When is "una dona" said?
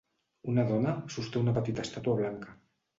0.53-0.95